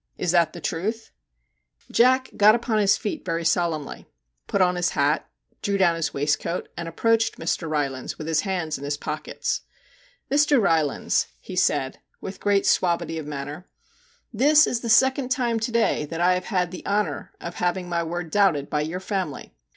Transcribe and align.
'Is 0.18 0.32
that 0.32 0.54
the 0.54 0.60
truth?' 0.60 1.12
Jack 1.92 2.30
got 2.36 2.56
upon 2.56 2.78
his 2.78 2.96
feet 2.96 3.24
very 3.24 3.44
solemnly, 3.44 4.08
put 4.48 4.60
on 4.60 4.74
his 4.74 4.88
hat, 4.88 5.30
drew 5.62 5.78
down 5.78 5.94
his 5.94 6.12
waistcoat, 6.12 6.68
and 6.76 6.88
approached 6.88 7.38
Mr. 7.38 7.70
Rylands 7.70 8.18
with 8.18 8.26
his 8.26 8.40
hands 8.40 8.76
in 8.76 8.82
his 8.82 8.96
pockets. 8.96 9.60
* 9.96 10.30
Mr. 10.32 10.60
Rylands/ 10.60 11.28
he 11.40 11.54
said, 11.54 12.00
with 12.20 12.40
great 12.40 12.66
suavity 12.66 13.18
of 13.18 13.26
MR. 13.26 13.28
JACK 13.28 13.46
HAMLIN'S 13.46 13.62
MEDIATION 13.62 14.32
59 14.32 14.32
manner, 14.32 14.32
* 14.32 14.32
this 14.50 14.66
is 14.66 14.80
the 14.80 14.90
second 14.90 15.28
time 15.30 15.60
to 15.60 15.70
day 15.70 16.04
that 16.06 16.20
I 16.20 16.34
have 16.34 16.46
had 16.46 16.72
the 16.72 16.84
honour 16.84 17.30
of 17.40 17.54
having 17.54 17.88
my 17.88 18.02
word 18.02 18.32
doubted 18.32 18.68
by 18.68 18.80
your 18.80 18.98
family. 18.98 19.54